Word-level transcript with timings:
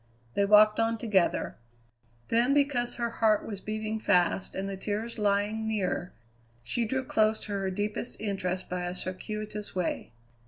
They 0.33 0.45
walked 0.45 0.79
on 0.79 0.97
together. 0.97 1.57
Then, 2.29 2.55
because 2.55 2.95
her 2.95 3.11
heart 3.11 3.45
was 3.45 3.61
beating 3.61 3.99
fast 3.99 4.55
and 4.55 4.67
the 4.67 4.75
tears 4.75 5.19
lying 5.19 5.67
near, 5.67 6.11
she 6.63 6.85
drew 6.85 7.03
close 7.05 7.39
to 7.41 7.51
her 7.51 7.69
deepest 7.69 8.19
interest 8.19 8.67
by 8.67 8.85
a 8.87 8.95
circuitous 8.95 9.75
way. 9.75 10.11